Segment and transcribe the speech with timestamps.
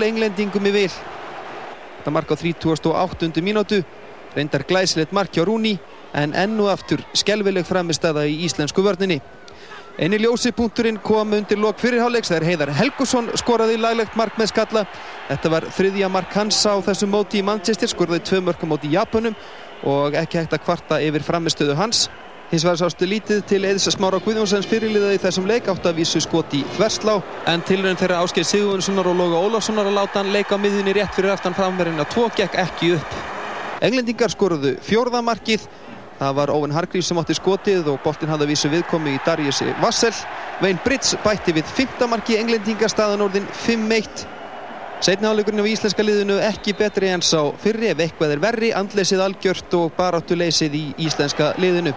[0.00, 0.92] 0 englendingum í vil.
[1.98, 3.42] Þetta mark á 38.
[3.44, 3.82] mínútu,
[4.32, 5.74] reyndar glæsilegt mark hjá Rúni
[6.16, 9.20] en ennu aftur skelvileg framistæða í íslensku vörninni.
[10.00, 14.86] Einni ljósipunkturinn kom undir lok fyrirháleiks þegar Heiðar Helgusson skoraði laglegt mark með skalla.
[15.28, 18.96] Þetta var þriðja mark hans á þessum móti í Manchester, skoraði tvö mörgum móti í
[18.96, 19.36] Japanum
[19.84, 22.06] og ekki hægt að kvarta yfir framistöðu hans.
[22.50, 26.50] Hins vegar sástu lítið til Eðis Smára Guðjónsens fyrirliðaði þessum leik átt að vísu skot
[26.58, 27.12] í þverslá
[27.52, 31.14] en tilröðin þeirra Áskeið Sigurðunssonar og Lóga Ólafssonar að láta hann leika á miðunni rétt
[31.14, 33.14] fyrir aftan framverðin að tvo gekk ekki upp.
[33.86, 35.70] Englendingar skoruðu fjórðamarkið
[36.18, 39.70] Það var Óven Hargríf sem átti skotið og boltin hafði að vísu viðkomi í Dariusi
[39.80, 40.12] Vassel.
[40.60, 42.02] Vein Brits bætti við 5.
[42.10, 44.26] marki englendingastaðan orðin 5-1.
[45.00, 49.78] Setniháleikurinn á íslenska liðinu ekki betri en sá fyrri ef eitthvað er verri, andleysið algjört
[49.78, 51.94] og baráttuleysið í íslenska liðinu.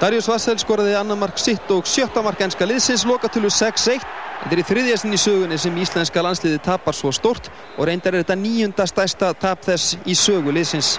[0.00, 4.02] Darius Vassel skoraði annar mark sitt og sjötta mark enska liðsins, lokatölu 6-1.
[4.42, 7.48] Þetta er í þriðjastin í sögunni sem íslenska landsliði tapar svo stort
[7.78, 10.98] og reyndar er þetta nýjunda stærsta tap þess í sögu liðsins.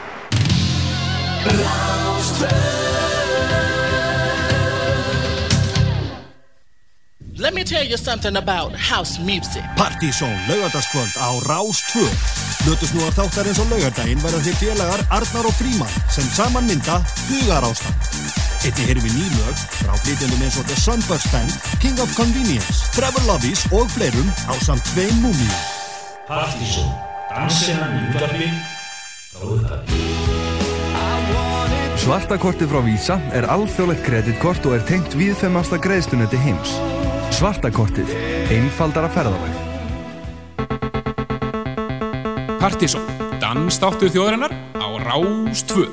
[7.37, 9.61] Let me tell you something about house music.
[9.75, 12.07] Partizón laugardagskvöld á Rás 2.
[12.65, 18.07] Lutusnúar þáttar eins og laugardaginn verða þeir félagar Arnar og Fríman sem saman mynda Hugarástand.
[18.63, 21.51] Einni heyrum við nýlög frá flytjandum eins og The Sunburst Band,
[21.83, 25.59] King of Convenience, Trevor Lovies og fleirum á samt tveim múmíu.
[26.31, 26.87] Partizón,
[27.35, 28.47] dansinnan í útarpi,
[29.35, 30.05] frá upphafi.
[31.99, 36.79] Svartakortið frá Visa er alþjóðlegt kreditkort og er tengt viðfemmasta greiðslunetti heims.
[37.35, 38.13] Svartakortið.
[38.47, 39.57] Einfaldara ferðalag.
[42.61, 43.03] Partizón.
[43.43, 45.89] Dansdáttur þjóðarinnar á Rás 2.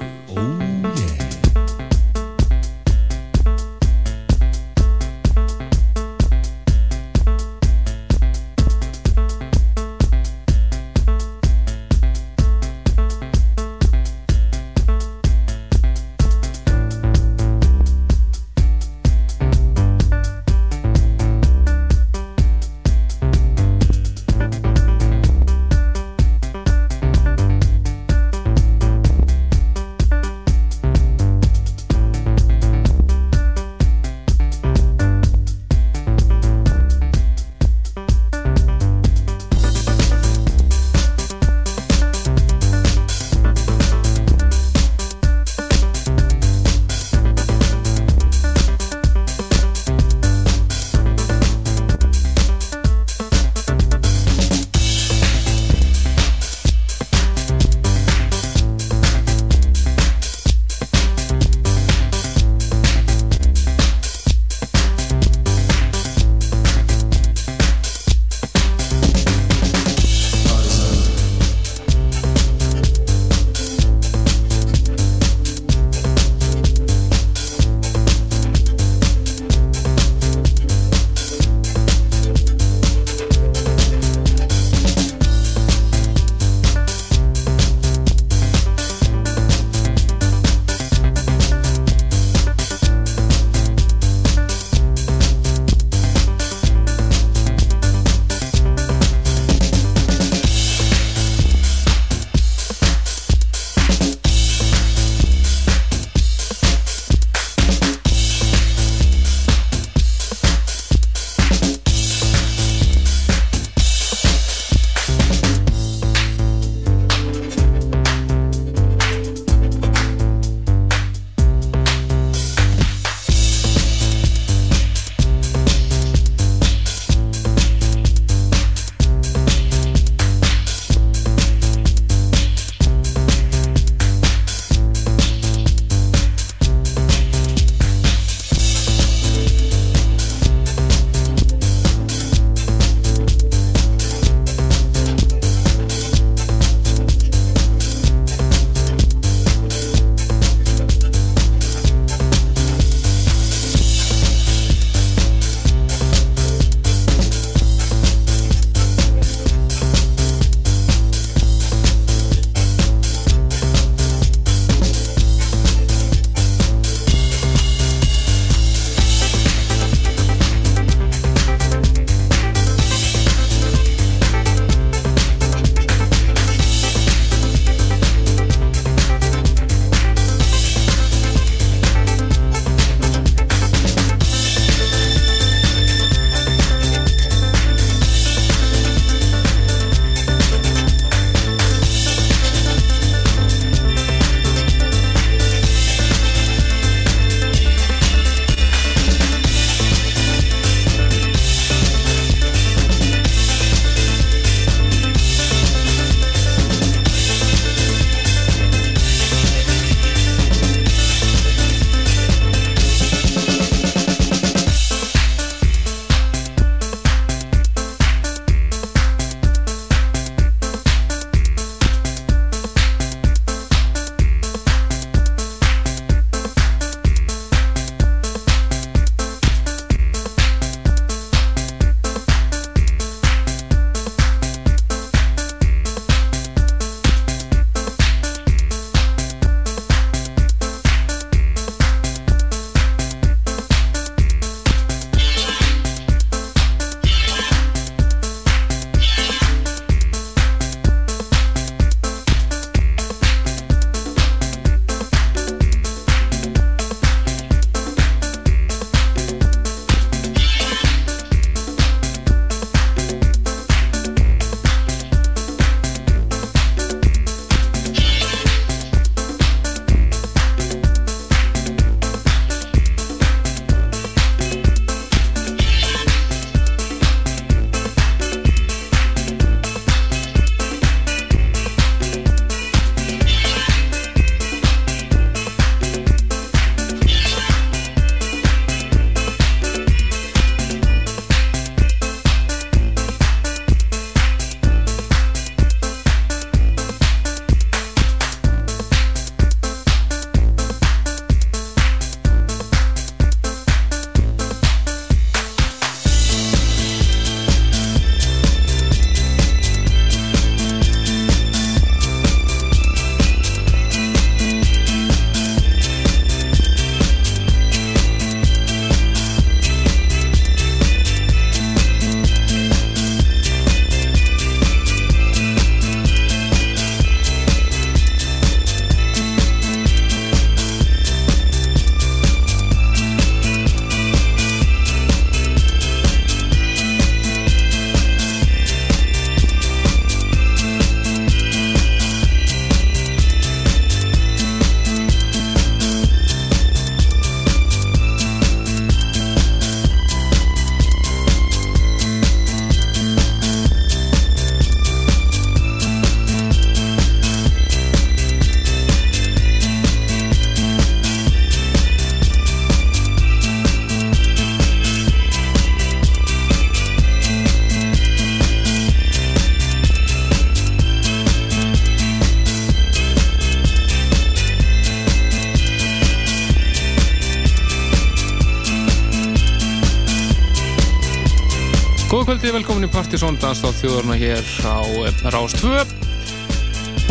[382.93, 385.71] Partisón Danstátt þjóðurna hér á eh, Rás 2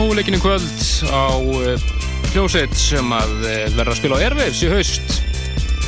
[0.02, 0.66] og leikinni kvöld
[1.10, 1.86] á eh,
[2.32, 5.16] hljósett sem að eh, verða að spila á Airwaves í haust.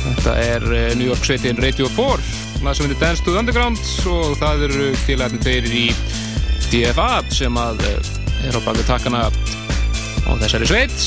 [0.00, 0.66] Þetta er
[0.98, 2.18] New York sveitin Radio 4
[2.58, 5.84] það sem heitir Dance to the Underground og það eru félagarnir tveir í
[6.72, 10.98] DFA sem að er á baki takkana á þessari sveit.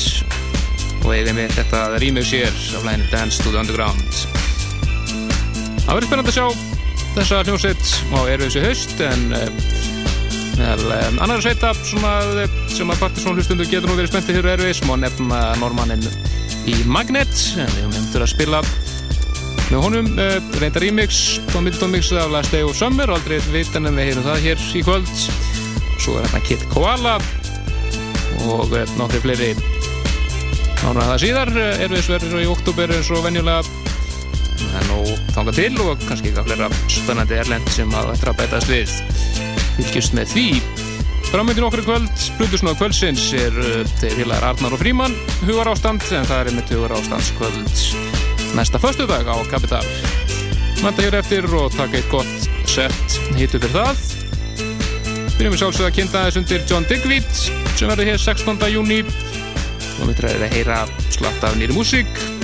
[1.04, 4.24] Og eða með þetta remix hér af læginu Dance to the Underground.
[5.84, 6.67] Það verður spennand að sjá
[7.18, 9.22] þessa hljómsveit á erfiðs í haust en
[10.58, 14.48] meðal um, annar sveita sem að, sem að Partiðsson hlustundu getur nú verið spenntið hér
[14.52, 16.04] erfiðs má nefna normannin
[16.70, 18.60] í Magnet en við hefndur að spila
[19.68, 21.22] með honum uh, reynda remix
[21.56, 24.84] og myndumix af Last Day of Summer aldrei vitan en við heyrum það hér í
[24.86, 25.10] kvöld.
[25.98, 27.18] Svo er hérna Kit Koala
[28.46, 29.50] og nokkri fleiri.
[30.84, 33.77] Nána það síðar erfiðs verður í oktober eins og venjulega
[35.36, 38.94] þanga til og kannski eitthvað flera spennandi erlend sem að þetta að bætast við.
[39.78, 40.46] Fylgjast með því.
[41.28, 43.58] Framöndin okkur kvöld, Plutusnóð kvöldsins er
[44.00, 49.06] þeir félagar Arnar og Fríman hugar ástand, en það er með hugar ástandskvöld næsta förstu
[49.06, 49.84] dag á Kapital.
[50.82, 54.00] Manda hér eftir og taka eitt gott set hittu fyrir það.
[55.38, 57.28] Byrjum við sjálfsögða að kynnta þess undir John Digweed
[57.78, 58.66] sem verður hér 16.
[58.72, 59.02] júni
[59.98, 60.80] og við træðum að heyra
[61.14, 62.37] slatt af nýri músík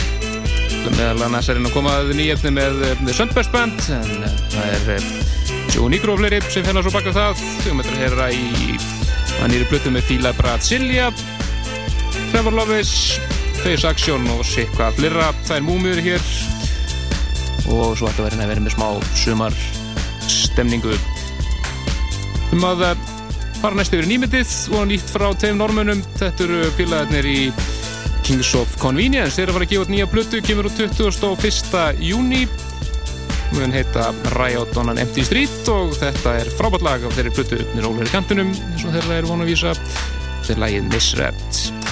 [0.92, 5.06] meðal annars er hann að koma að nýjöfni með The Sundbest Band en það er
[5.74, 7.40] Joe Nigro og fleiri sem fennar svo baka það.
[7.64, 8.76] Við mötum að heyra í
[9.40, 11.08] að nýri blötu með Fila Brasilia
[12.30, 12.92] Trevor Lovis
[13.62, 16.28] Face Action og sikka flera það er múmiður hér.
[17.64, 18.88] Og svo ætti að vera með smá
[19.18, 19.56] sumar
[20.30, 20.94] stemningu
[22.54, 22.84] um að
[23.58, 27.38] fara næst yfir nýmyndið og nýtt frá tegum normunum þetta eru félagarnir í
[28.24, 29.36] Kings of Convenience.
[29.36, 31.82] Þeir eru að fara að gefa út nýja blötu kemur úr 21.
[32.00, 32.46] júni
[33.54, 37.60] mun heita Riot on an Empty Street og þetta er frábært lag af þeirri blötu
[37.74, 39.78] með róleri kantunum eins og þeirra er vonu að vísa.
[40.40, 41.83] Þetta er lagið Misrept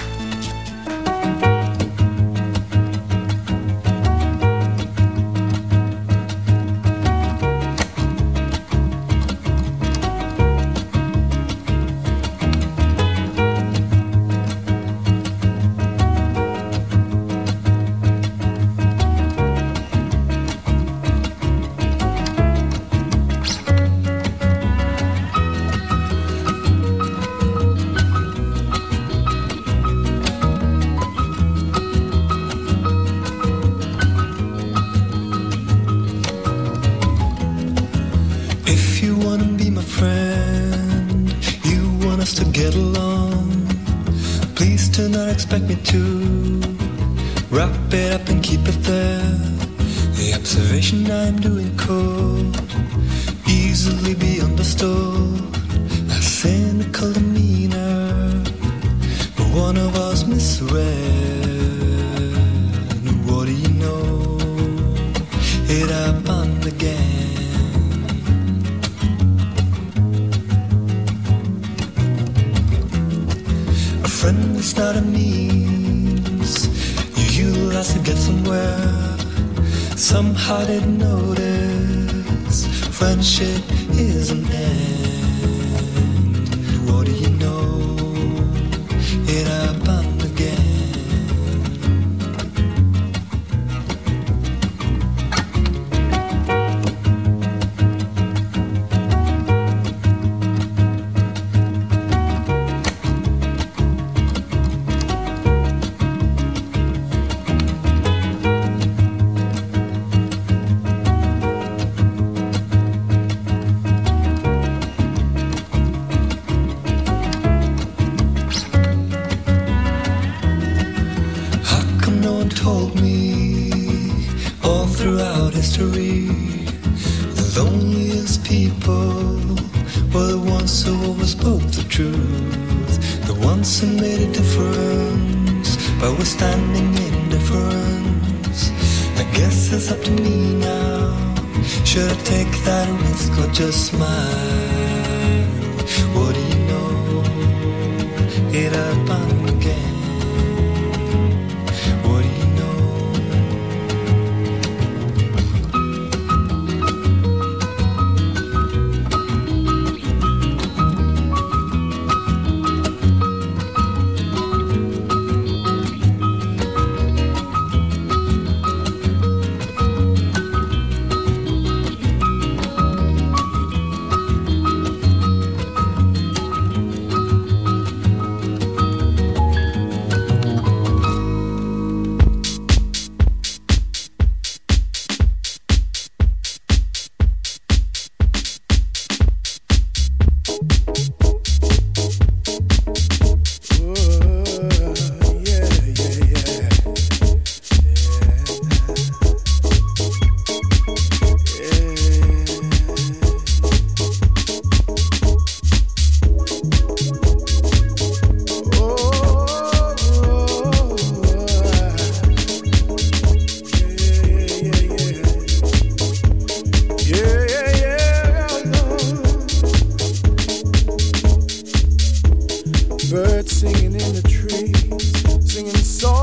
[225.63, 226.22] singing songs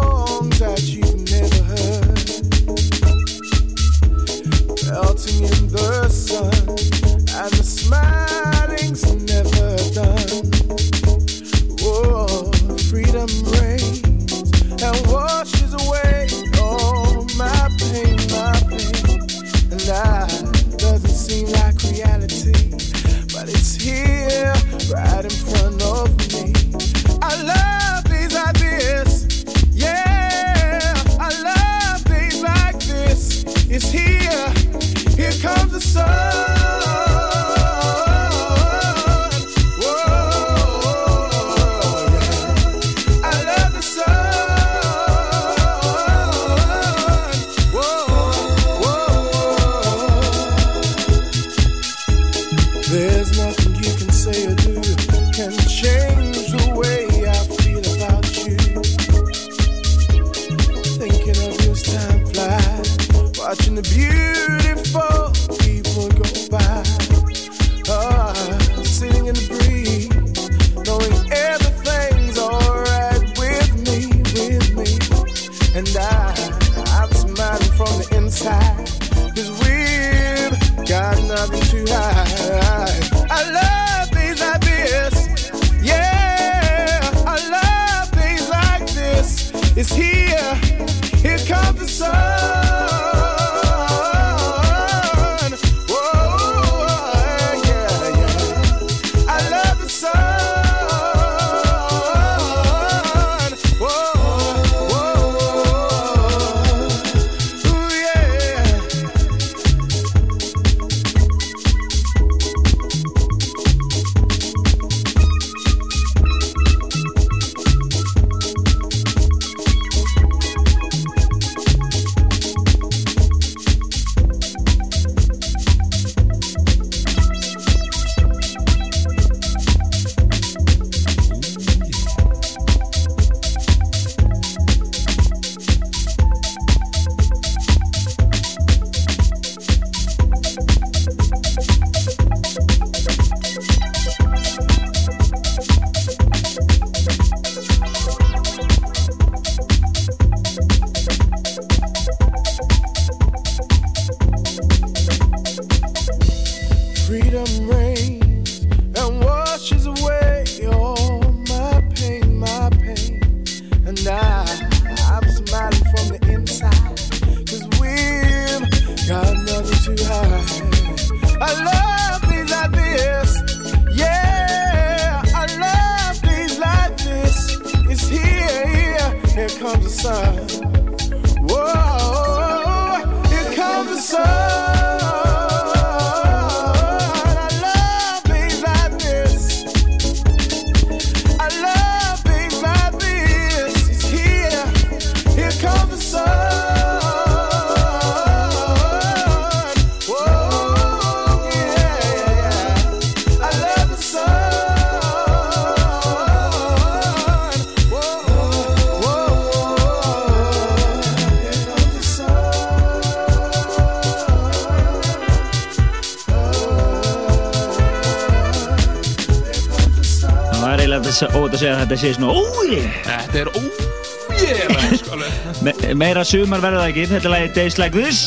[221.99, 226.63] að segja að þetta sé svona ói Þetta er ójélega sko alveg Me Meira sumar
[226.63, 227.07] verður það ekki.
[227.11, 228.21] Þetta er lagi Days Like This.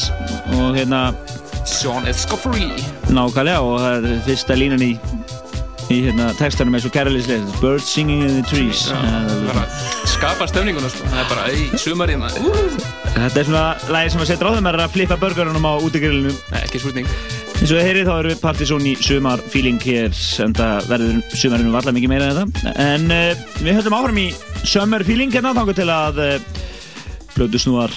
[0.58, 1.02] Og hérna
[1.68, 2.68] Sean Escoffery
[3.12, 4.92] nákvæmlega og það er fyrsta línan í
[5.92, 8.86] í hérna textanum eins og kærleislega Birds Singing in the Trees.
[8.88, 8.96] Já,
[9.48, 9.64] bara
[10.08, 11.04] skapa stemninguna sko.
[11.12, 12.80] Það er bara í sumarið maður.
[13.12, 16.62] Þetta er svona lagi sem að setja þeim er að flippa burgerunum á útigrillinu Nei,
[16.64, 17.10] ekki spurning
[17.62, 21.36] eins og þið heyrið þá erum við partysón í sumar feeling hér en það verður
[21.38, 22.72] sumarinu varla mikið meira en þetta.
[22.82, 24.24] En uh, við höldum áfram í
[24.66, 26.32] summer feeling hérna þangar til að uh,
[27.36, 27.94] blödu snúar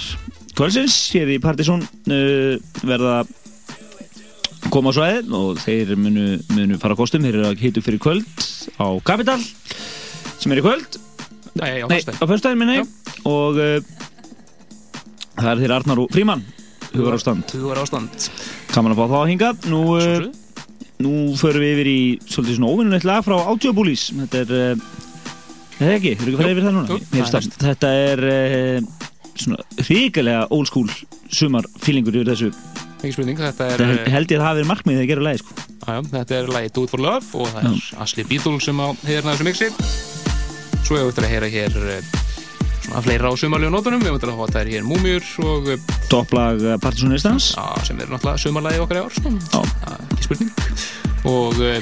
[0.54, 3.16] kvölsins hér í partysón uh, verða
[4.70, 7.26] koma á svæðin og þeir munu, munu fara kostum.
[7.26, 8.46] Þeir eru að hitu fyrir kvöld
[8.78, 11.00] á Capital sem er í kvöld.
[11.58, 12.62] Nei, á föstudaginn.
[12.62, 12.86] minni.
[13.26, 13.58] Og
[15.42, 16.46] það er þeir Arnar og Fríman
[16.94, 18.30] hugar ástand
[18.76, 20.28] Kaman að fá þá að hinga Nú, uh,
[21.06, 25.02] nú förum við yfir í svolítið svona óvinnulegt lag frá Audiobullis Þetta er, uh,
[25.80, 26.88] þetta er ekki, hefur ekki farið yfir það núna?
[26.92, 29.60] jú, það það- Þetta er uh, svona
[29.90, 30.90] ríkilega old school
[31.36, 32.52] sumar feelingur yfir þessu.
[33.02, 35.42] Ekki spurning, þetta er Þetta held ég að það hafi verið markmiðið að gera lagi
[35.42, 35.56] sko.
[35.86, 38.88] Já, þetta er lagið Do It For Love og það er Ashley Beadle sem á
[39.06, 39.68] hérna þessu mixi.
[40.86, 42.25] Svo hefur við að heyra hér eh,
[42.86, 46.62] svona fleira á sumarlegu nótunum, við höfum að hafa þær hér Múmjur og eh, Topplag
[46.62, 49.34] já, sem er náttúrulega sumarlagi okkar í ár sko.
[50.06, 50.52] Ekki spurning.
[51.26, 51.78] Og uh,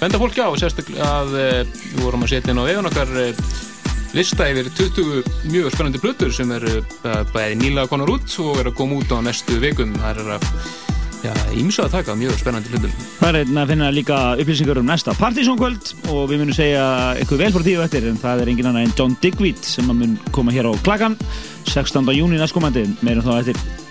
[0.00, 3.12] benda fólki á sérstaklega að við vorum að setja inn á veginn okkar
[4.16, 6.80] lista yfir 20 mjög spennandi plötur sem uh,
[7.34, 9.94] bæði nýlega konar út og eru að koma út á næstu vikum.
[10.02, 10.48] Það er að
[11.60, 12.94] ímsu að taka mjög spennandi hlutum.
[13.18, 16.86] Það er einn að finna líka upplýsingar um næsta Partiðsson kvöld og við munum segja
[17.18, 20.16] eitthvað vel frá tíu eftir en það er engin annað en John Digweed sem mun
[20.34, 21.18] koma hér á klagan
[21.68, 22.08] 16.
[22.16, 23.89] júni næstkomandi, meirum þá eftir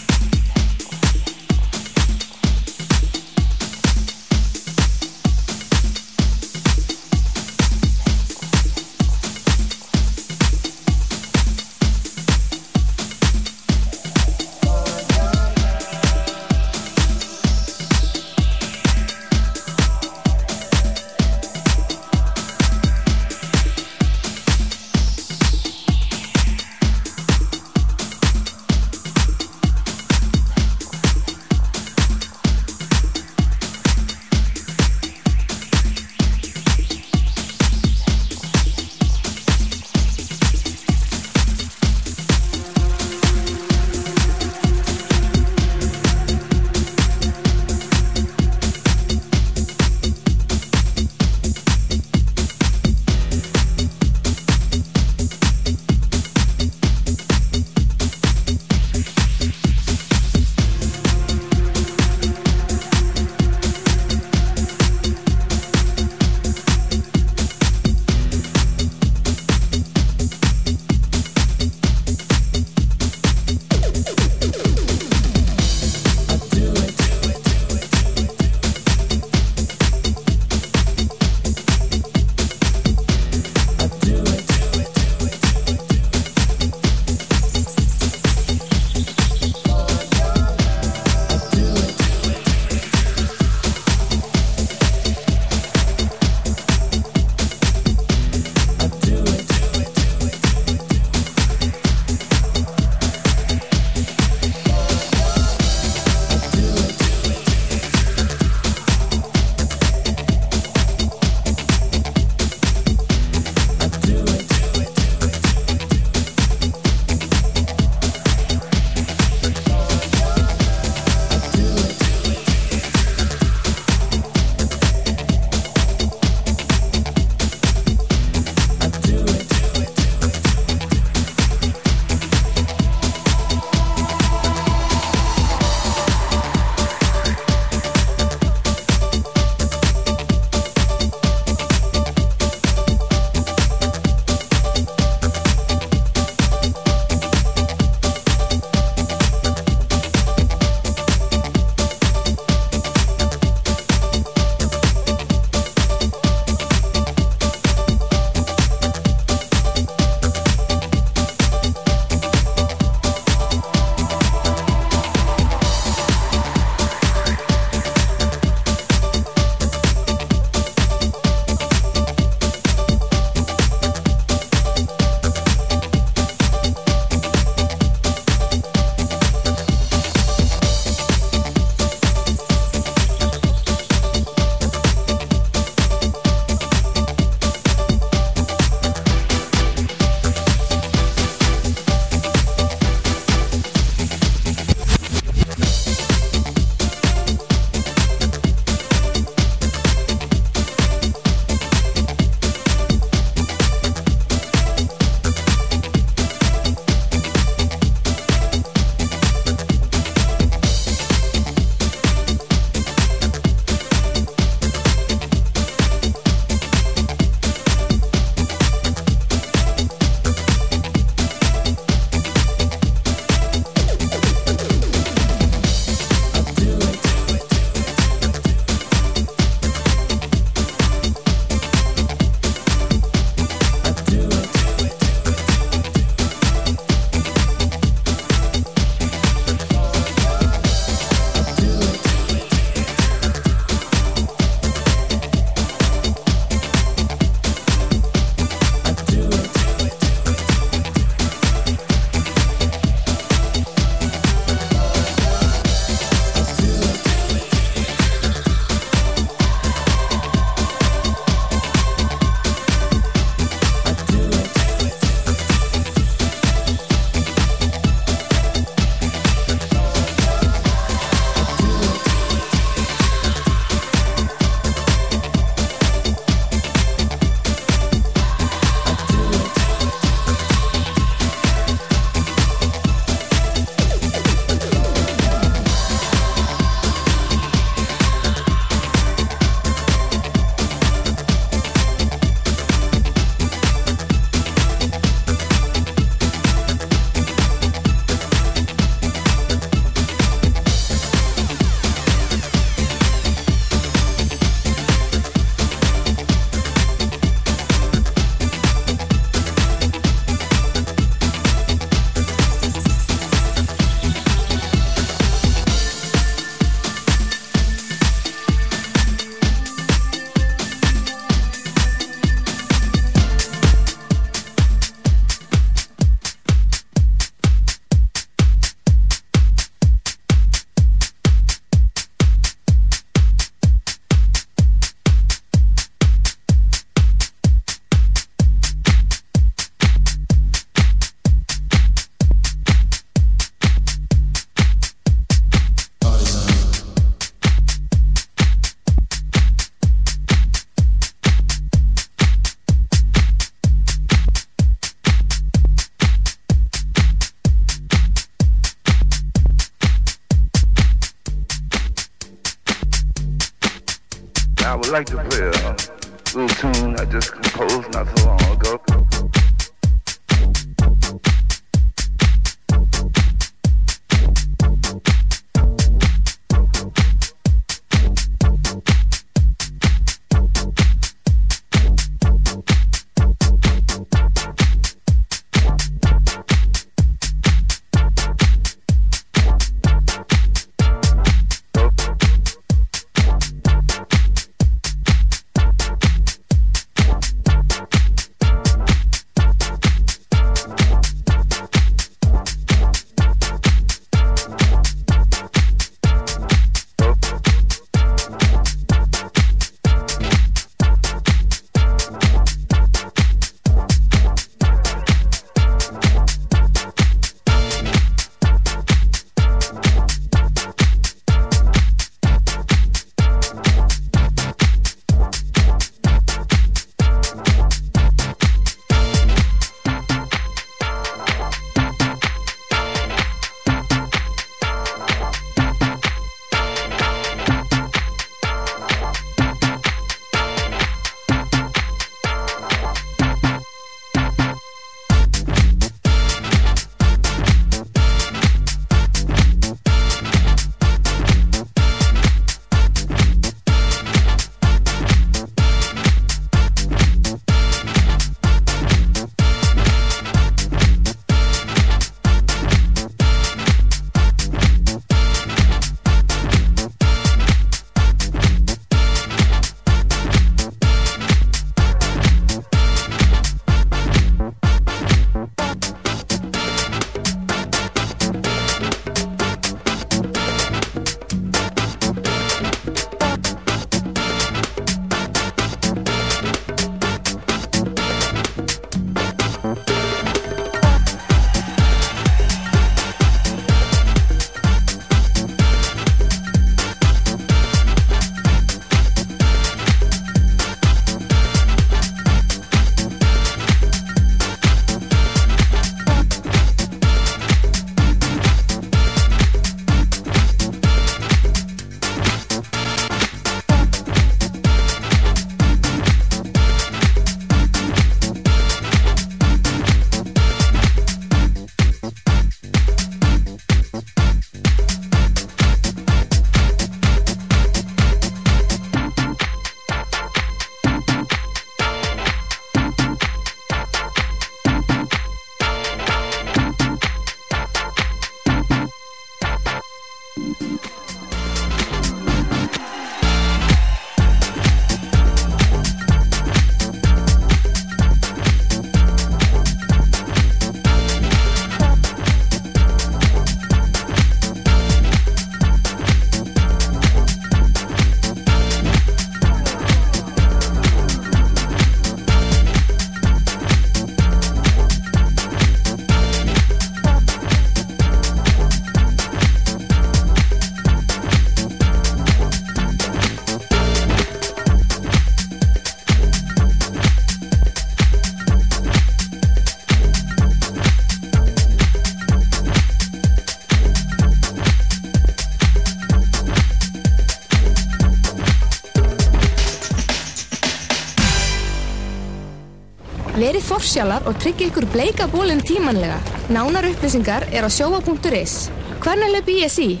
[593.78, 596.18] Verið forsjálar og tryggja ykkur bleika bólinn tímanlega.
[596.50, 598.70] Nánar upplýsingar er á sjóa.is.
[598.98, 600.00] Hvernig löp í SI?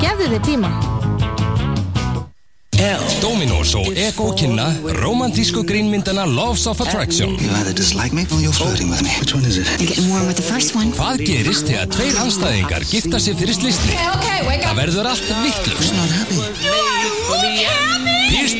[0.00, 0.70] Gefðu þið tíma.
[3.20, 4.66] Dominos og Ego kynna
[5.02, 9.12] romantísku grínmyndana Loves of Attraction You either dislike me or you're flirting with me.
[9.20, 9.68] Which one is it?
[9.80, 10.92] You're getting warm with the first one.
[10.96, 13.96] Hvað gerist þegar tveir anstæðingar gifta sig fyrir slistni?
[14.64, 15.92] Það verður allt vittlust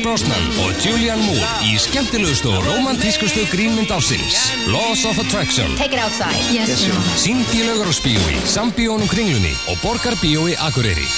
[0.05, 6.03] Brosnan og Julianne Moore í skemmtilegustu og romantískustu grínmynd ásins Laws of Attraction Take it
[6.03, 6.37] outside.
[6.53, 6.85] Yes.
[7.17, 11.09] Sýnd í Laugarásbíói, Sambíónum Kringlunni og Borgarbíói Akureyri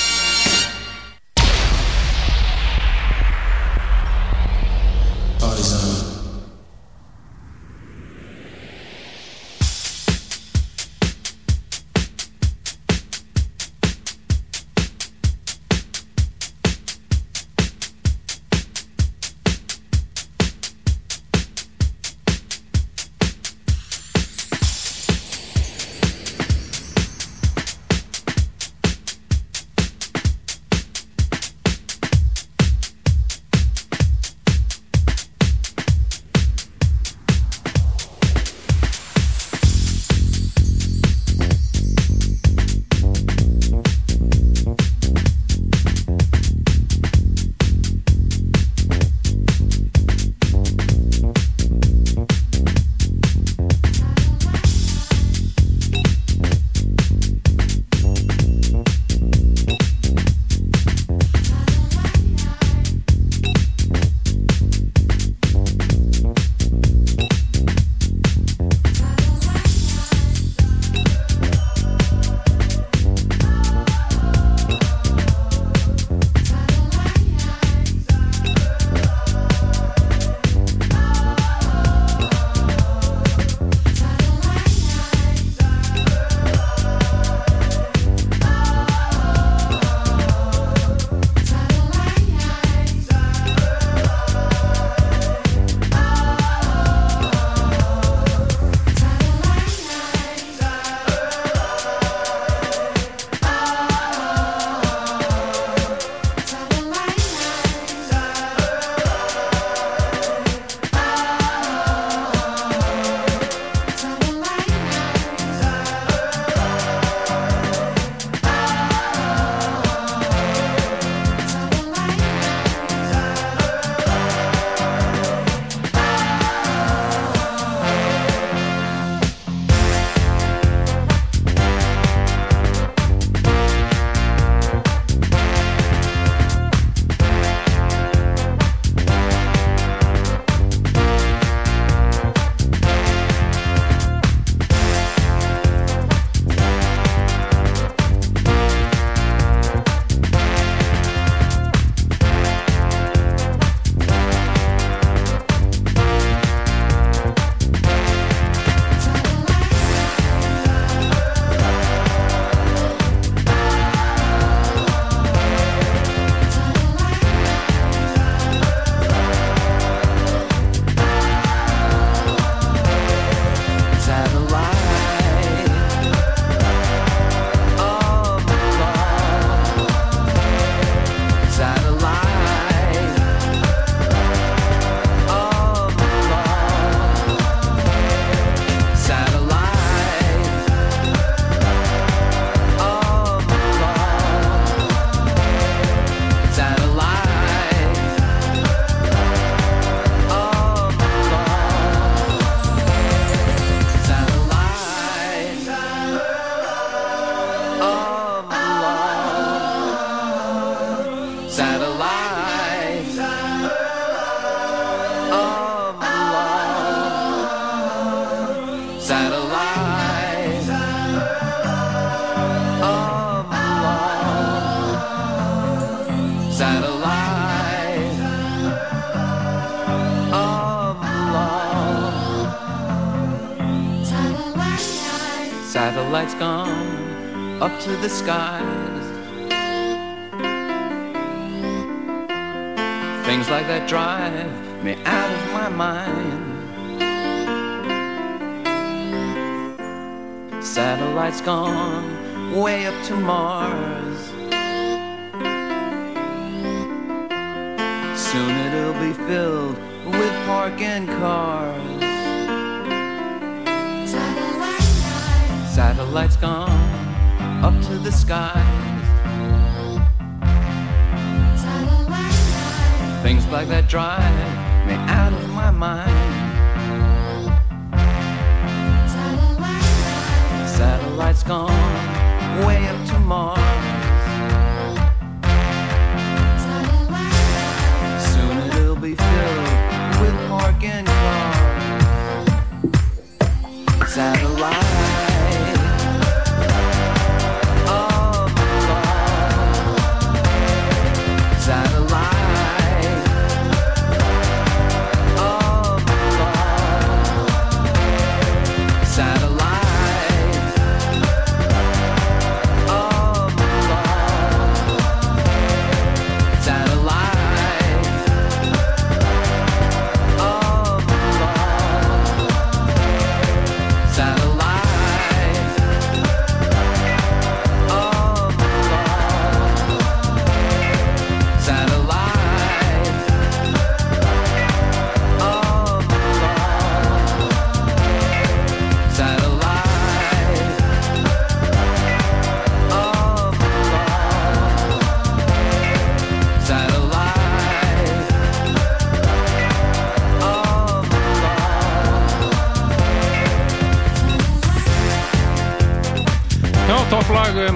[238.07, 238.46] the skies.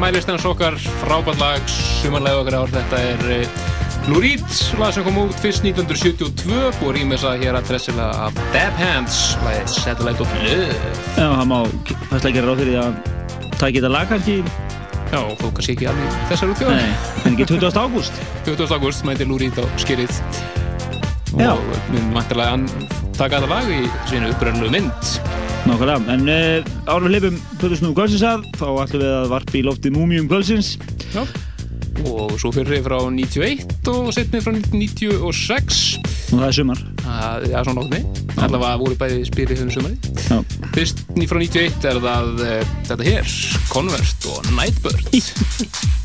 [0.02, 1.62] Mælistans okkar, frábært lag,
[2.02, 3.44] sumarlega okkar ár, þetta er
[4.10, 4.42] Lou Reed,
[4.82, 9.76] lag sem kom út fyrst 1972 og rýmisa hér að tressila af Dab Hands, lagið
[9.76, 10.80] Satellite of Love.
[11.20, 11.60] Já, það má
[12.10, 12.98] fæslega gera ráð fyrir að
[13.60, 14.38] taka þetta lag kannski
[15.12, 16.82] Já, þú kannski ekki alveg þessar útgjóðan.
[16.82, 17.80] Nei, en ekki 20.
[17.84, 18.74] ágúst 20.
[18.80, 20.16] ágúst mæti Lou Reed á skýrið
[21.36, 21.52] Já.
[21.54, 22.88] og við mæntilega að
[23.20, 25.14] taka þetta lag í sínu uppröðlu mynd.
[25.62, 29.64] Nákvæmlega, en uh, árum við leifum Plötusnúðu kvöldsins að, þá ætlum við að varpa í
[29.68, 30.74] lofti Múmium kvöldsins.
[31.14, 31.22] Já.
[32.10, 35.82] Og svo fyrir frá 91 og setni frá 1996.
[36.32, 36.84] Og það er sumar.
[37.04, 38.22] Það er svona nokkuð.
[38.42, 40.14] Allavega voru bæði spilið þennu sumari.
[40.26, 40.38] Já.
[40.74, 43.34] Fyrst frá 91 er það uh, þetta hér,
[43.70, 45.12] Convert og Nightbird.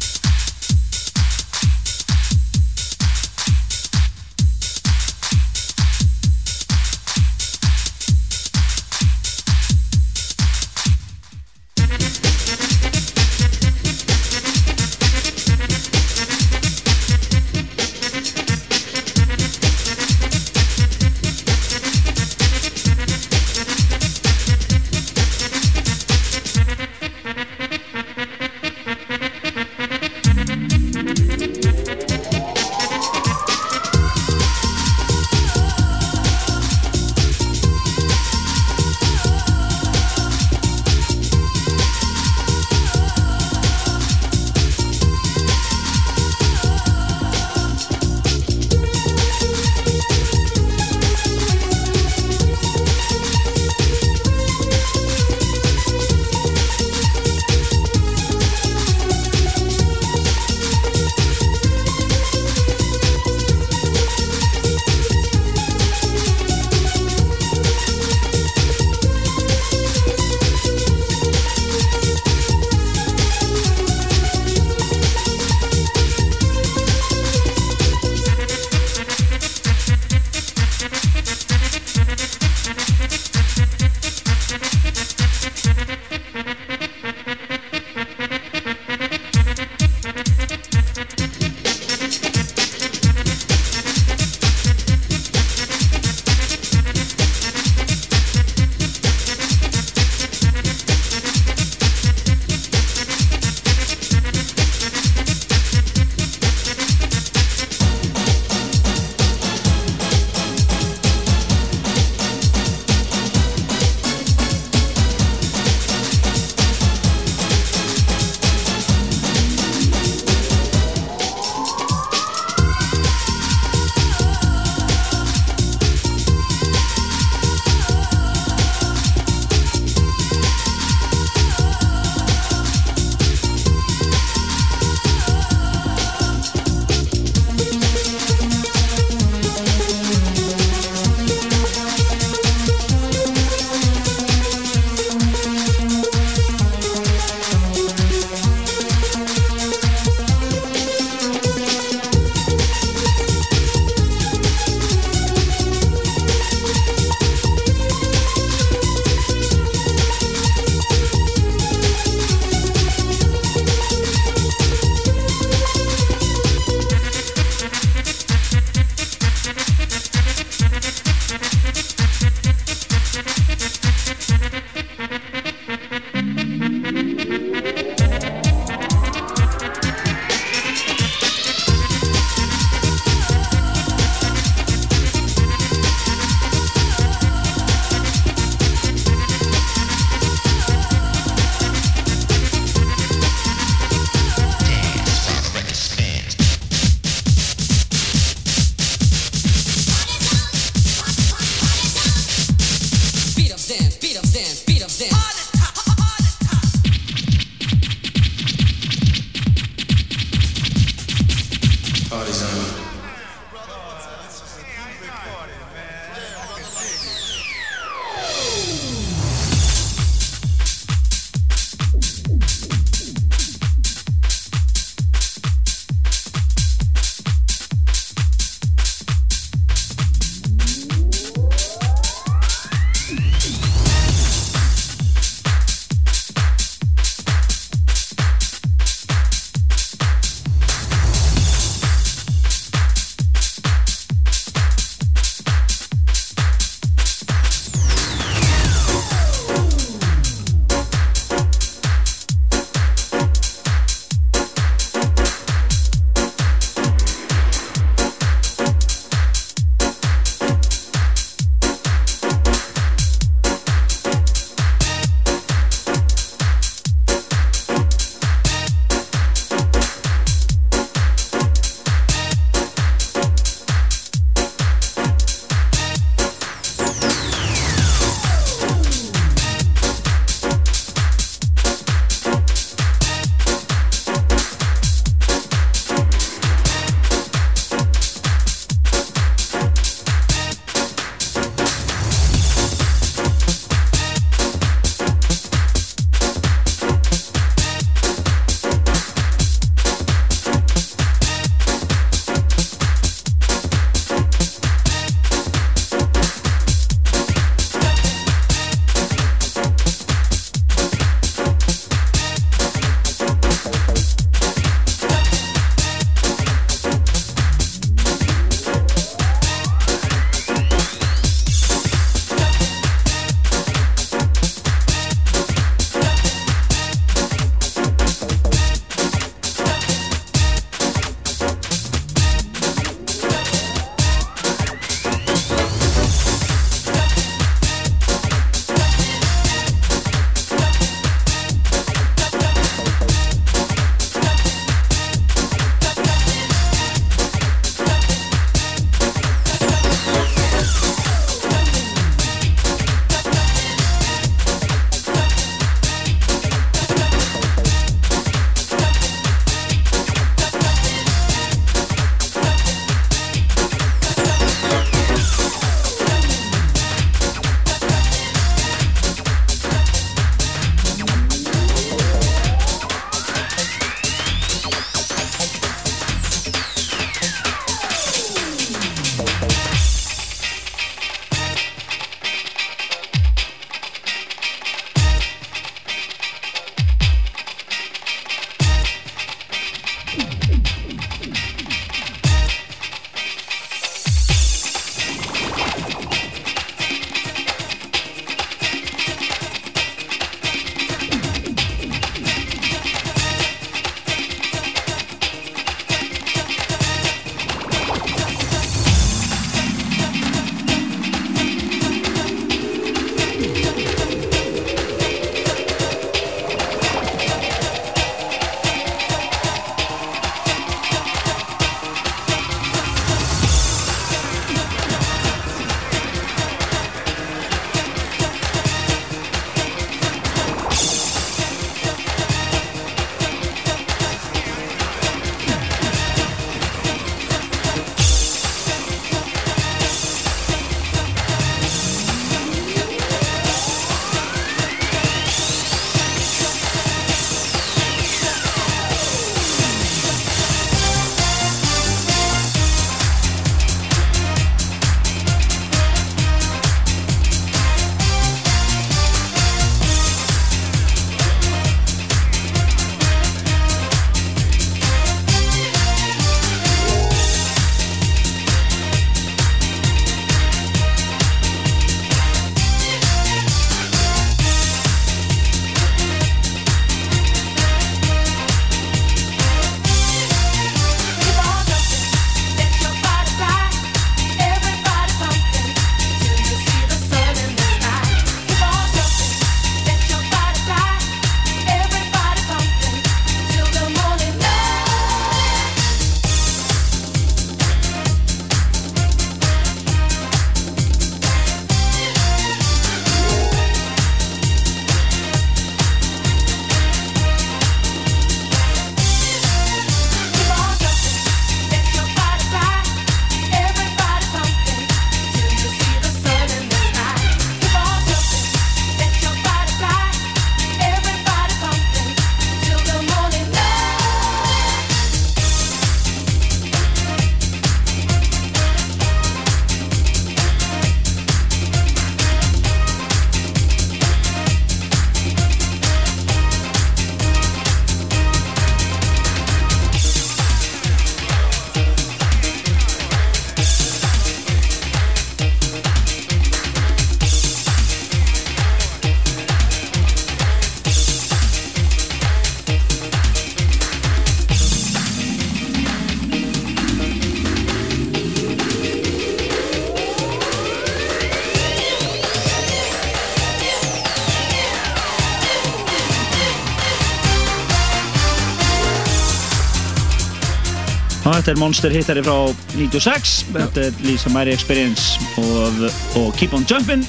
[571.46, 572.34] þetta er Monster hittari frá
[572.74, 575.76] 96, þetta er Lisa Marie Experience og,
[576.18, 577.04] og Keep on Jumpin'.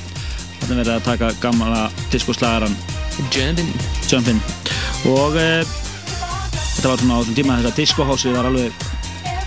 [0.59, 2.75] Þetta er verið að taka gamla diskoslagaran
[3.33, 3.71] Jumpin'.
[4.05, 4.41] Jumpin'.
[5.09, 8.85] Og e, þetta var svona á þessum tíma þetta diskohásið var alveg...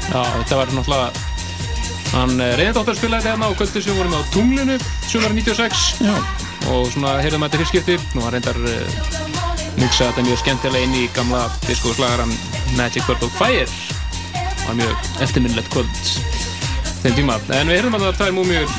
[0.08, 1.22] Já, þetta var náttúrulega...
[2.10, 5.86] Hann reyndi áttur að spila þetta hérna á kvöldu sem vorum á Tunglinu, sumar 96.
[6.02, 6.16] Já.
[6.74, 8.00] Og svona heyrðum þetta fyrstskipti.
[8.16, 8.98] Nú var reyndar uh,
[9.78, 12.34] mixað þetta mjög skemmtilega inn í gamla diskoslagaran
[12.74, 13.89] Magic World of Fire
[14.70, 16.00] var mjög eftirminnlegt kvöld
[17.02, 17.36] þeim tíma.
[17.56, 18.74] En við erum að það tvær múmjur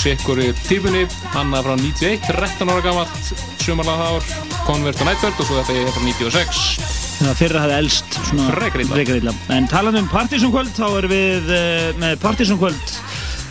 [0.00, 1.02] sikkur í típunni,
[1.36, 4.30] Anna frá 91, 13 ára gammalt, sumarlega það ár,
[4.66, 6.62] Convert og Nightbird og svo þetta er frá 96.
[7.20, 11.90] Það fyrra hafði elst svona Frekar En talað um Partiðsson kvöld, þá erum við uh,
[12.00, 12.96] með Partiðsson kvöld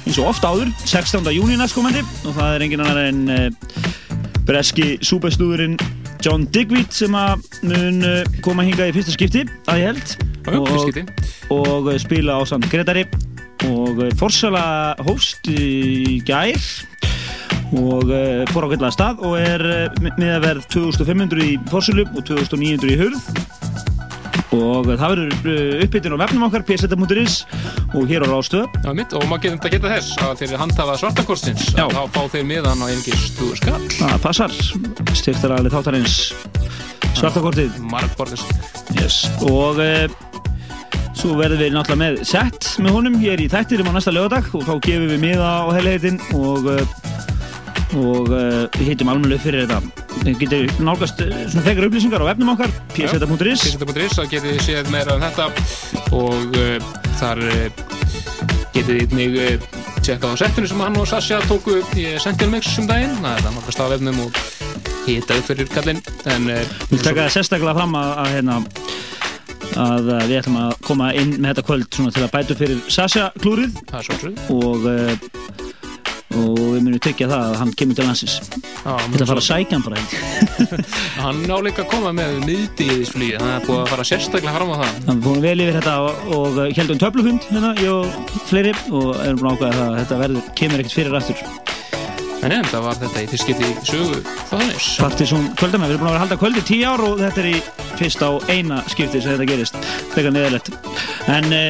[0.09, 1.31] eins og ofta áður, 16.
[1.35, 3.47] júni næstkomandi og það er engin annar en uh,
[4.49, 5.77] breski súbestúðurinn
[6.25, 10.15] John Digweed sem að mun uh, koma hinga í fyrsta skipti, að ég held
[10.49, 11.18] fyrsta skipti.
[11.53, 13.05] Og uh, spila á samt Gretari
[13.69, 16.57] og uh, Forsala hóst í gær
[17.77, 19.63] og uh, fór á gætlaða stað og er
[20.01, 23.31] með að verð 2500 í Forsölu og 2900 í Hurð.
[24.49, 27.35] Og það verður uppbytun á vefnum okkar pseta.is
[27.93, 30.95] og hér á Rástöð Já, mitt, og maður getur þetta geta þess að þeir handhafa
[31.03, 33.83] svartakorstins að þá fá þeir miðan á einhver stúr skall.
[33.99, 34.57] Það passar,
[35.21, 36.17] styrktaralið þáttarins.
[37.19, 39.21] Svartakortið Markborðist yes.
[39.45, 39.77] og
[41.19, 44.63] svo verðum við náttúrulega með sett með honum hér í þættirum á næsta lögadag og
[44.63, 46.83] þá gefum við miða á helheitin og uh,
[47.97, 50.05] og uh, hittum almenna upp fyrir þetta.
[50.19, 54.63] Þið getur nálgast uh, svona frekar upplýsingar á vefnum okkar pseta.is pseta.is, þá getið þið
[54.67, 55.49] séð meira um þetta
[56.15, 56.89] og uh,
[57.19, 57.43] þar
[58.75, 59.67] getið þið mig uh,
[60.05, 63.17] tjekka á settinu sem hann og Sasha tóku í Sentinel Mix um daginn.
[63.19, 64.41] Það er það nálgast á vefnum og
[65.09, 66.03] hita upp fyrir kallinn.
[66.23, 68.59] Við taka það sérstaklega fram að, að, hérna,
[69.77, 72.81] að uh, við ætlum að koma inn með þetta kvöld til að bæta upp fyrir
[72.91, 75.13] Sasha klúrið er og, uh,
[76.39, 78.37] og við munum tryggja það að hann kemur til landsins.
[78.49, 80.03] Þetta fara að sækja hann bara
[81.25, 84.77] hann ná líka að koma með miðdíðisflýði það er búið að fara sérstaklega fram á
[84.83, 85.01] það.
[85.01, 89.11] Að við fórum vel yfir þetta og, og heldum töflufund hérna, ég og fleiri og
[89.25, 91.77] erum búin það að þetta verður, kemur ekkert fyrir aftur
[92.39, 94.89] En nefn, það var þetta í fyrst skipti í sögu þáðanis.
[95.01, 97.47] Partísson kvöldana, við erum búin að vera að halda kvöldi tíu ár og þetta er
[97.49, 97.55] í
[97.99, 99.79] fyrst á eina skipti sem þetta gerist,
[100.13, 100.69] þegar neðalett
[101.35, 101.63] En e,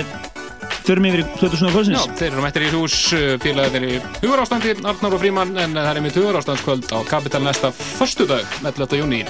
[0.86, 2.97] förum yfir í Plötusnúða kvöldsins Já, þeir eru mættir í hús,
[3.41, 8.45] félagarnir í hugarástandi, Arnar og Fríman, en það er mitt hugarástandskvöld á Kapital næsta förstudag,
[8.61, 8.99] 11.
[9.01, 9.24] júni.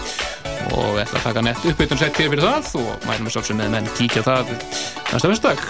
[0.75, 3.71] Og við ætlum að taka nett uppbytun sett fyrir það og mælum við svolsum með
[3.77, 4.51] menn kíkja það
[5.13, 5.63] næsta fyrstdag.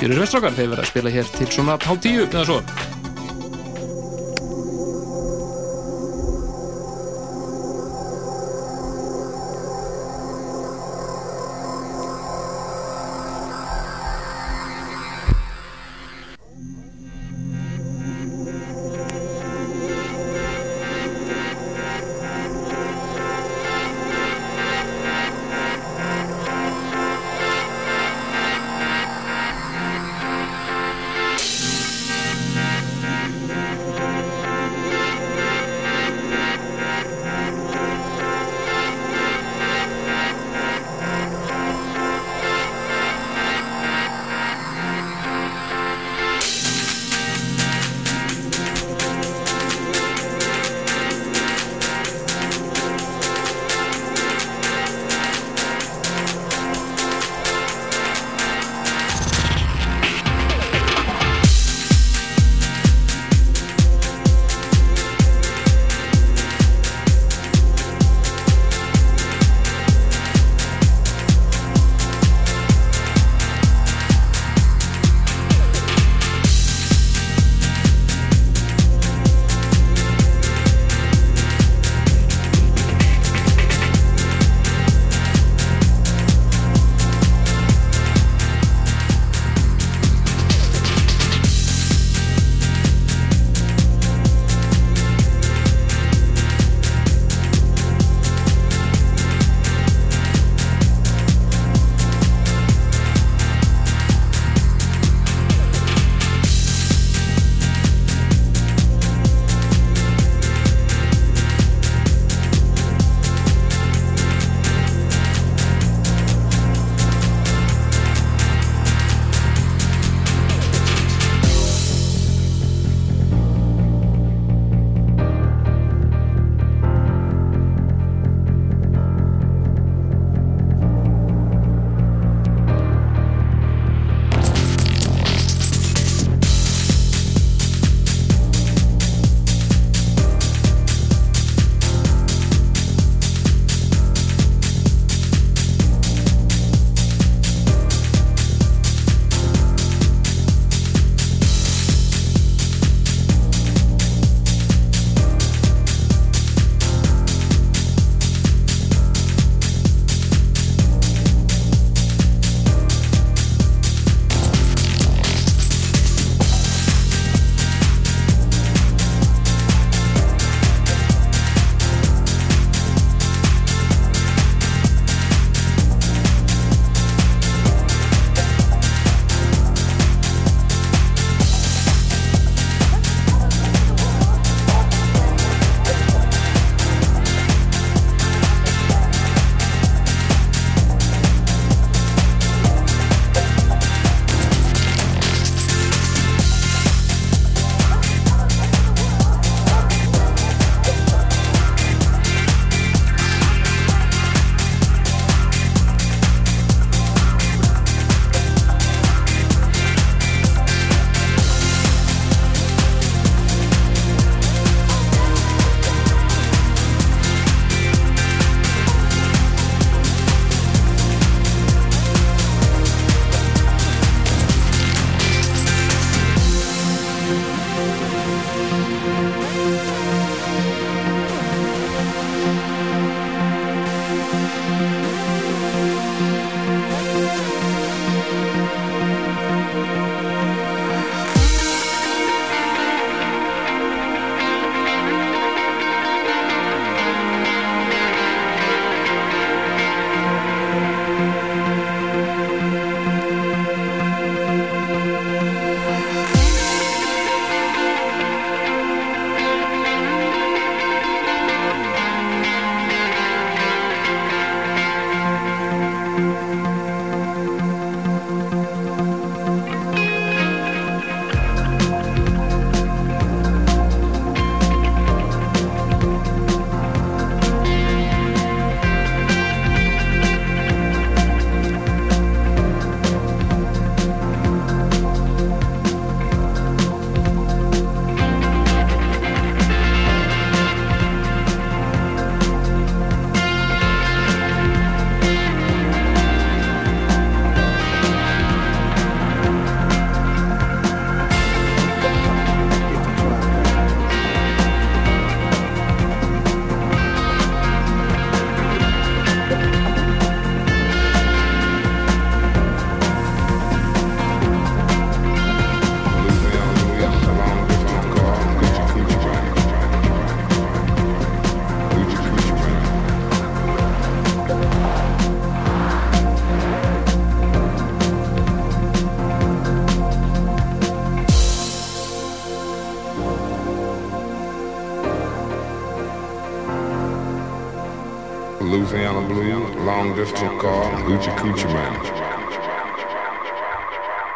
[0.00, 2.99] Gjörur vestrakar, þeir verða að spila hér til svona hálf tíu eða svo.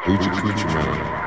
[0.04, 1.23] Who's your creature man?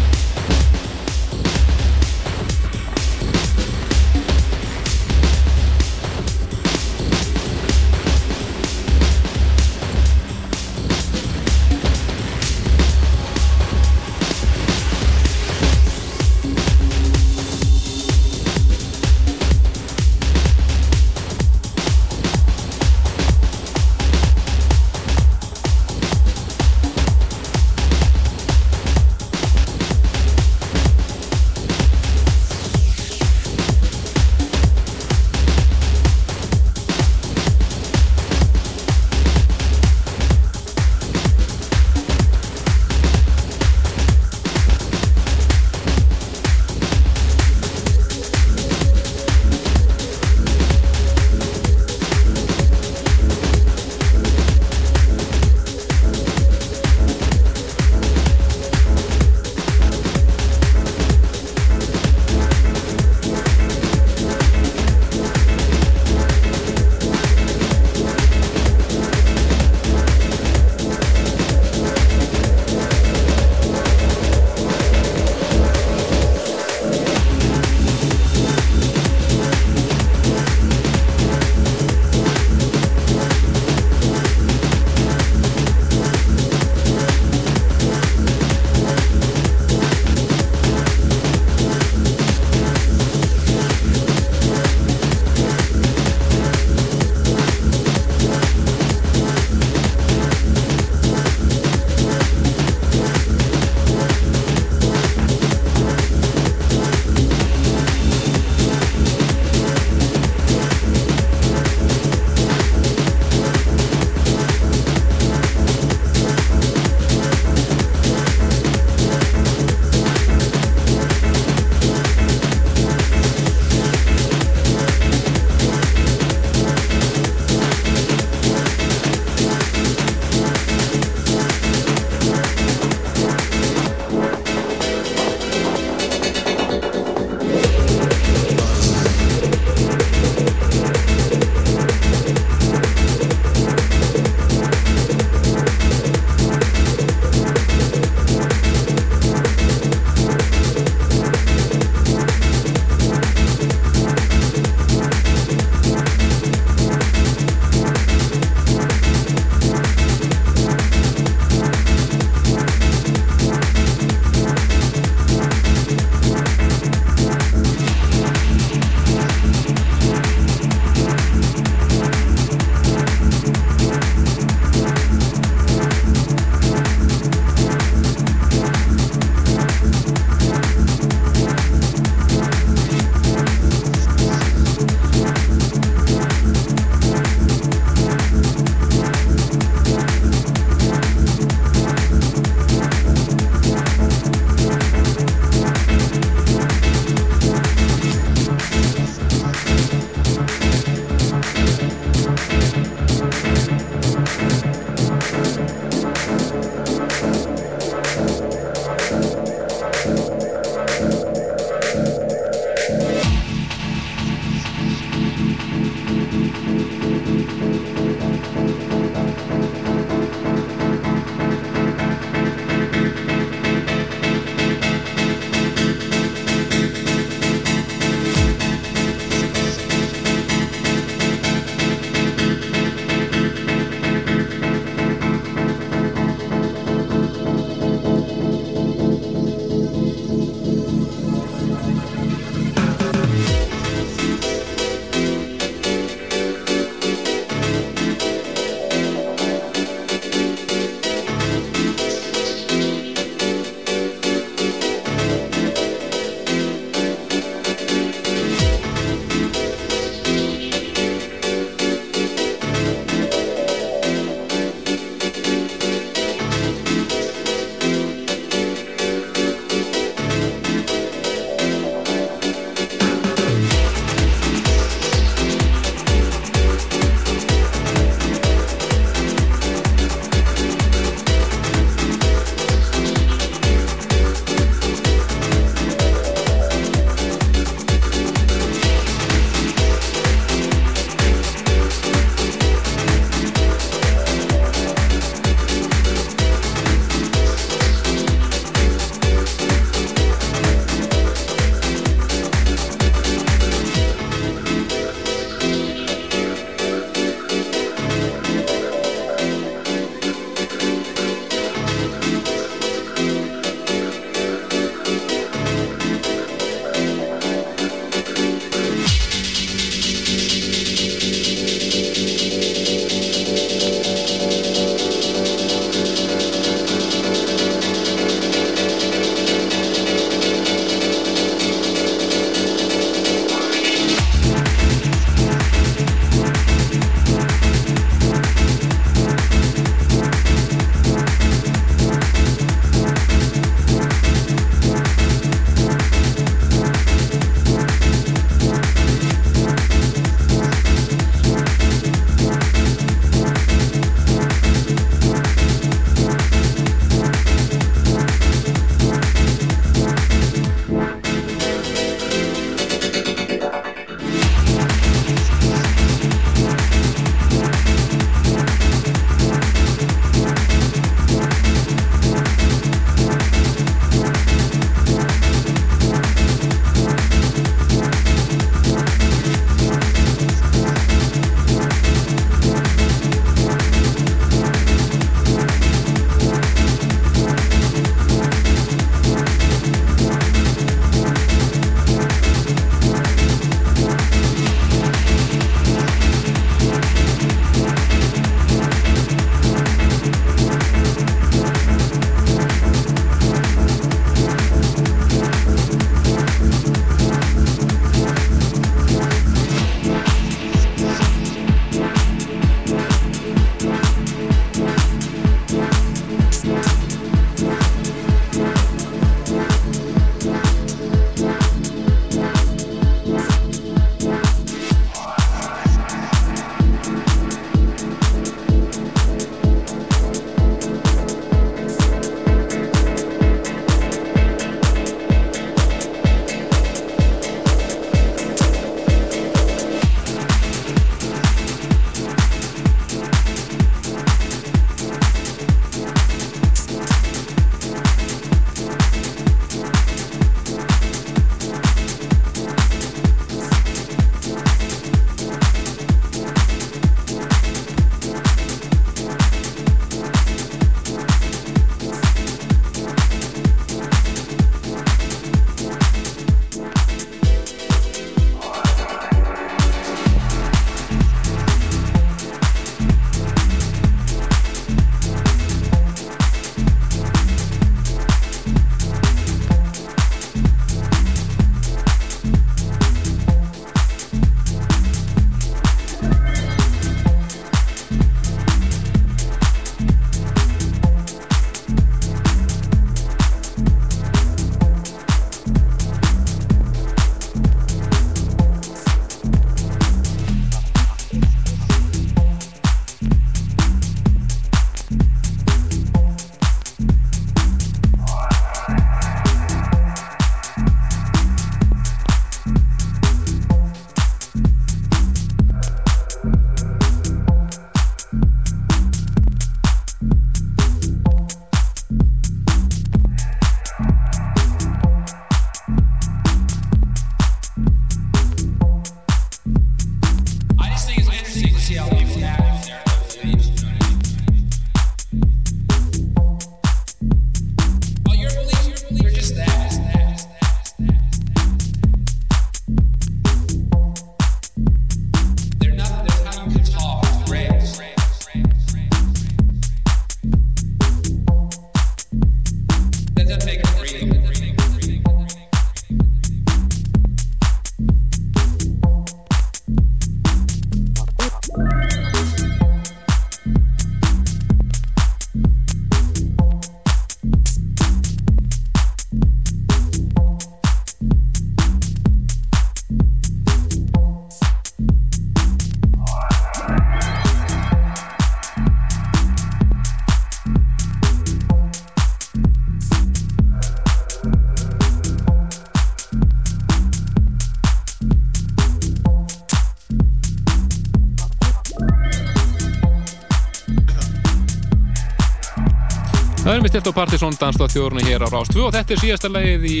[596.78, 599.86] Mitt stilt á Partisón danstáð þjórnu hér á Rás 2 og þetta er síðasta lagið
[599.88, 600.00] í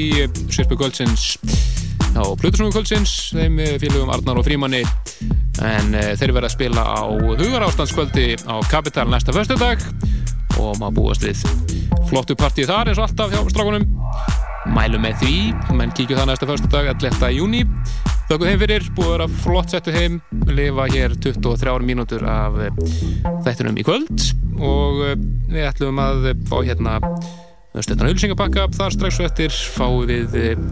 [0.54, 1.24] Sirpu Kvöldsins
[2.14, 4.84] á Plutusnúi Kvöldsins þeim eh, félögum Arnar og Frímanni
[5.64, 7.02] en uh, þeir verða að spila á
[7.40, 9.82] hugarástandskvöldi á Capital næsta föstudag
[10.60, 11.42] og maður búast við
[12.12, 13.88] flottu partíð þar eins og alltaf hjá strákunum
[14.76, 15.34] mælum með því,
[15.74, 17.32] menn kíkju það næsta föstudag 11.
[17.40, 17.64] júni
[18.28, 20.18] Þakku þeim fyrir, búið að vera flott settu heim
[20.52, 22.80] lifa hér 23 mínútur af eh,
[23.46, 24.26] þættunum í kvöld
[24.60, 25.14] og eh,
[25.48, 26.98] við ætlum að fá hérna
[27.78, 30.62] stöðan auðlýsingapakka þar strax og eftir fáum við eh,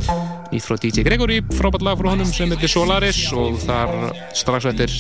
[0.50, 3.92] nýtt frá DJ Gregory frábært lag frá honum sem heitir Solaris og þar
[4.34, 4.96] strax og eftir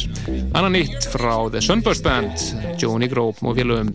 [0.52, 2.46] annan nýtt frá The Sunburst Band
[2.78, 3.90] Joe Negro og félögum.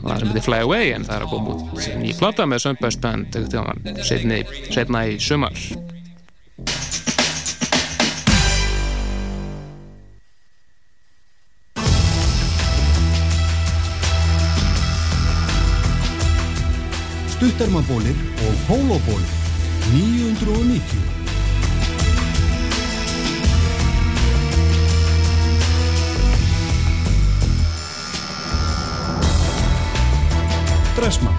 [0.00, 3.02] Það sem heitir Fly Away en það er að koma út ný plata með Sunburst
[3.04, 3.40] Band
[4.08, 5.64] setna, setna í sumar
[17.40, 19.28] Stuttermabólir og Pólóbólir
[19.92, 20.82] 990
[30.96, 31.34] Dressmann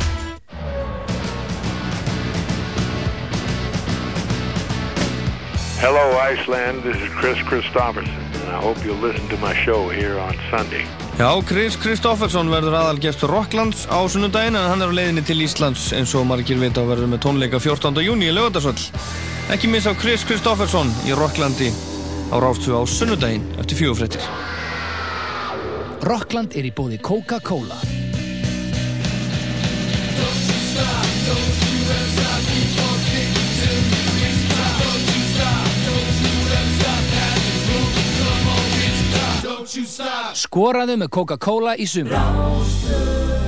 [5.77, 6.81] Hello, Iceland.
[6.81, 11.00] This is Chris Christopherson, and I hope you'll listen to my show here on Sunday.
[11.21, 15.91] Já, Chris Kristoffersson verður aðalgestur Rocklands á sunnudaginn en hann er á leiðinni til Íslands
[15.93, 18.01] eins og margir vita að verður með tónleika 14.
[18.01, 18.81] júni í Laugardagsvöld.
[19.53, 21.69] Ekki miss á Chris Kristoffersson í Rocklandi
[22.33, 24.25] á Rástfjö á sunnudaginn eftir fjögufrættir.
[26.09, 27.77] Rockland er í bóði Coca-Cola.
[40.35, 43.40] Skoraðu með Coca-Cola í sumar.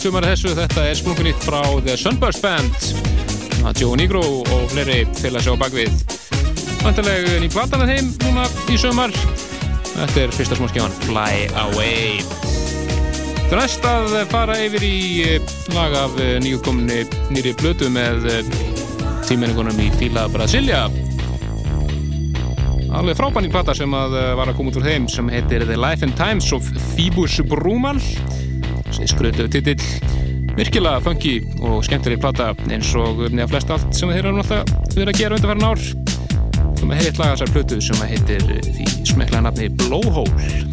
[0.00, 2.84] Sagt sumar þessu, þetta er splunkunýtt frá The Sunburst Band.
[3.68, 5.90] Að Joe Negro og fleiri félags á bakvið
[6.80, 9.12] Vantarleg ný platan að þeim núna í sumar.
[9.90, 12.24] Þetta er fyrsta smáskjáðan Fly Away.
[13.42, 14.96] Það er næst að fara yfir í
[15.26, 17.02] eh, lag af eh, nýjúkomni
[17.34, 18.56] nýri blötu með eh,
[19.28, 20.86] tímenningunum í Fila Brasilia.
[22.88, 26.08] Alveg frábæning plata sem að var að koma út úr þeim sem heitir The Life
[26.08, 26.64] and Times of
[26.94, 28.00] Phoebus Brumal
[29.08, 29.84] skrötu titill.
[30.58, 35.14] Virkilega funky og skemmtileg plata eins og neða flest allt sem þeir eru náttúrulega verið
[35.14, 35.86] að gera undanfæran ár.
[36.80, 40.69] Og með heilt laga þessar plötu sem að heitir eh, því smekla nafni Blowhole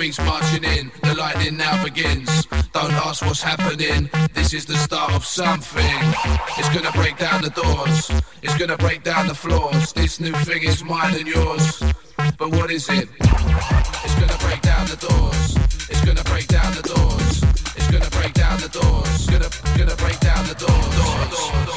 [0.00, 2.46] beast marching in, the lightning now begins.
[2.72, 6.00] Don't ask what's happening, this is the start of something.
[6.56, 8.10] It's gonna break down the doors,
[8.42, 9.92] it's gonna break down the floors.
[9.92, 11.82] This new thing is mine and yours.
[12.38, 13.10] But what is it?
[13.20, 15.56] It's gonna break down the doors,
[15.90, 17.42] it's gonna break down the doors,
[17.76, 20.96] it's gonna break down the doors, gonna, gonna break down the doors.
[20.96, 21.69] doors, doors, doors,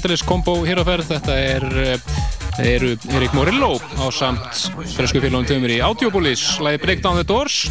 [0.00, 4.62] Aldrei kombo hér á ferð, þetta er eh, eru Erik Morillo á samt
[4.94, 7.66] fresku félagum tömur í Audiopolis, lagi Break Down the Doors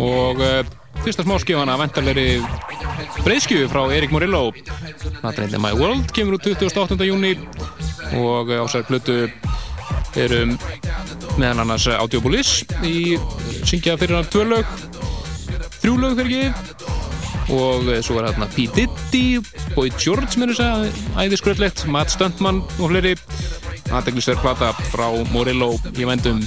[0.00, 0.62] og uh,
[1.04, 2.40] fyrsta smáskifana vendarleiri
[3.26, 4.54] breyðskjöfu frá Erik Morillo
[5.20, 6.96] það er My World, kemur út 28.
[7.04, 7.34] júni
[8.22, 9.26] og á sér plötu
[10.16, 10.46] eru
[11.36, 13.18] meðan annars Audiopolis í
[13.68, 14.76] syngja fyrir hann tvö lög
[15.82, 16.84] þrjú lög fyrir ekki
[17.52, 18.68] og eh, svo er hérna P.
[18.72, 19.40] Diddy
[19.74, 23.14] Boy George mér að segja æðiskröllegt, Matt Stuntman og fleiri.
[23.90, 26.40] Aðdeglisverð plata frá Morillo í vendum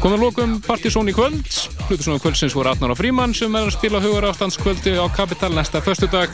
[0.00, 1.46] komið lókum Partizón í kvöld.
[1.86, 5.82] Hlutusnum kvöldsins voru Arnar og Fríman sem er að spila hugar ástandskvöldi á Kapital næsta
[5.84, 6.32] föstudag.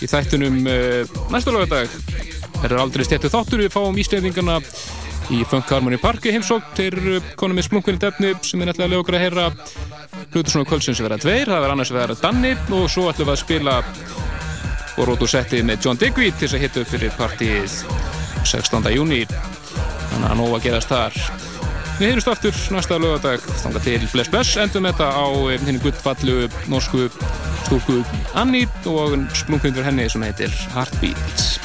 [0.00, 1.92] Í þættunum uh, næsta lögadag
[2.64, 3.64] er aldrei stettu þáttur.
[3.64, 4.60] Við fáum íslendingana
[5.30, 9.18] í Funk Harmony Park í heimsók til konum með splunkunni defni sem er nættilega lögur
[9.18, 9.46] að heyra.
[10.30, 13.42] Hlutur svona kvöldsins vera tveir, það verður annars vera Danni og svo ætlum við að
[13.44, 13.80] spila
[15.00, 17.76] og rótu setti með John Digweed til þess að hitta upp fyrir partíið
[18.44, 18.90] 16.
[18.92, 21.16] júni þannig að nóg að gerast þar.
[22.00, 27.08] Við heyrjumst aftur næsta lögadag þanga til Bless Bless, endum þetta á henni guttfallu norsku
[27.64, 28.00] stúrku
[28.34, 31.60] Anni og splunkunni fyrir henni sem heitir Heartbeat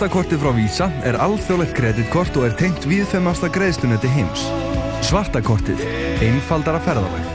[0.00, 4.46] Svartakortið frá Visa er alþjóðlegt kreditkort og er tengt viðfemasta greiðslunetti heims.
[5.04, 5.82] Svartakortið.
[6.24, 7.26] Einfaldara ferðalag.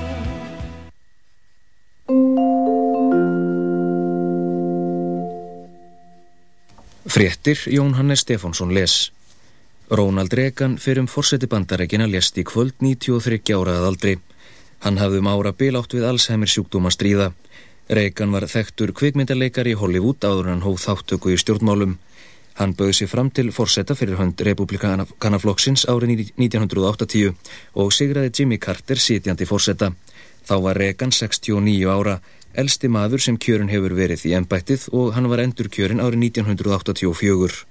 [7.05, 9.11] Fréttir Jón Hannes Stefánsson les.
[9.93, 14.15] Ronald Reagan fyrir um forseti bandarækina lést í kvöld 93 ára að aldri.
[14.81, 17.29] Hann hafði um ára bil átt við Alzheimer sjúkdóma stríða.
[17.93, 21.99] Reagan var þekktur kvikmyndaleikar í Hollywood áður en hóð þáttöku í stjórnmálum.
[22.55, 27.33] Hann bauð sér fram til forseta fyrir hönd republikanaflokksins árið 1980
[27.81, 29.91] og sigraði Jimmy Carter sitjandi forseta.
[30.47, 32.19] Þá var Reagan 69 ára,
[32.55, 37.65] elsti maður sem kjörin hefur verið í ennbættið og hann var endur kjörin árið 1984.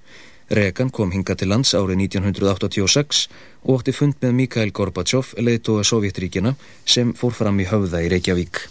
[0.53, 3.25] Reagan kom hinga til lands árið 1986
[3.65, 6.53] og ótti fund með Mikhail Gorbachev, leiðtóa Sovjetríkina,
[6.85, 8.67] sem fór fram í höfða í Reykjavík.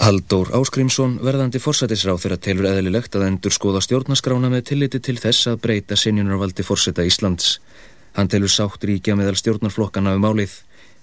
[0.00, 5.50] Halldór Áskrimsson, verðandi forsætisráð þeirra telur eðlilegt að endur skoða stjórnaskrána með tilliti til þess
[5.50, 7.58] að breyta sinjunarvaldi forseta Íslands.
[8.16, 10.54] Hann telur sátt ríkja meðal stjórnarflokkana um málið.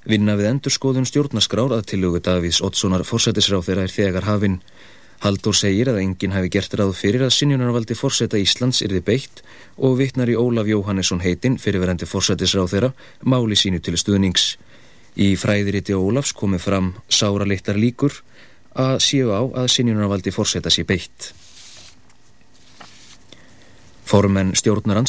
[0.10, 4.58] Vinna við endur skoðun stjórnaskrár að tilugu Davíðs Oddssonar forsætisráð þeirra er þegar hafinn.
[5.22, 9.44] Halldór segir að enginn hafi gert ráð fyrir að sinjunarvaldi forseta Íslands yrði beitt
[9.78, 14.56] og vittnar í Ólaf Jóhannesson heitin fyrirverandi forsætisráð þeirra máli sínu til stuðnings.
[15.22, 18.24] Í fræðiriti Ólafs komi fram sára littar líkur
[18.78, 21.32] að séu á að sinjunarvaldi forseta sé beitt.
[24.08, 25.02] Formenn stjórnar